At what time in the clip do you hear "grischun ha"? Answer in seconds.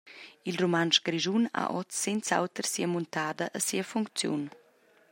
1.05-1.63